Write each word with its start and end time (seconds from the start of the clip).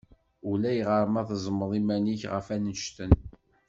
Ulayɣer 0.49 1.05
ma 1.13 1.21
tezzmeḍ 1.27 1.71
iman-ik 1.79 2.21
ɣef 2.33 2.47
annect-en. 2.55 3.13